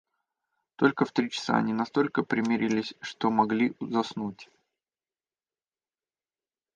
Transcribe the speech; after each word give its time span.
Только 0.77 1.05
в 1.05 1.11
три 1.11 1.29
часа 1.29 1.57
они 1.57 1.73
настолько 1.73 2.23
примирились, 2.23 2.95
что 3.01 3.29
могли 3.29 3.75
заснуть. 3.79 4.49